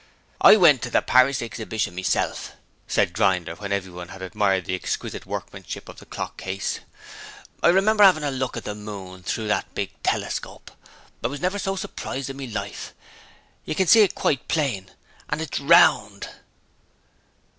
'I 0.41 0.55
went 0.55 0.81
to 0.81 0.89
the 0.89 1.03
Paris 1.03 1.43
Exhibition 1.43 1.93
meself,' 1.93 2.53
said 2.87 3.13
Grinder, 3.13 3.53
when 3.53 3.71
everyone 3.71 4.07
had 4.07 4.23
admired 4.23 4.65
the 4.65 4.73
exquisite 4.73 5.27
workmanship 5.27 5.87
of 5.87 5.99
the 5.99 6.07
clock 6.07 6.37
case. 6.37 6.79
'I 7.61 7.67
remember 7.67 8.03
'avin' 8.03 8.23
a 8.23 8.31
look 8.31 8.57
at 8.57 8.63
the 8.63 8.73
moon 8.73 9.21
through 9.21 9.47
that 9.49 9.75
big 9.75 9.91
telescope. 10.01 10.71
I 11.23 11.27
was 11.27 11.39
never 11.39 11.59
so 11.59 11.75
surprised 11.75 12.31
in 12.31 12.37
me 12.37 12.47
life: 12.47 12.95
you 13.63 13.75
can 13.75 13.85
see 13.85 14.01
it 14.01 14.15
quite 14.15 14.47
plain, 14.47 14.89
and 15.29 15.39
it's 15.39 15.59
round!' 15.59 16.27